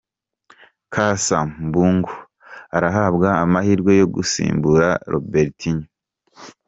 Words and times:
Casa 0.93 1.37
Mbungo 1.65 2.13
arahabwa 2.77 3.27
amahirwe 3.43 3.91
yo 3.99 4.07
gusimbura 4.15 4.87
Robertinho. 5.11 5.85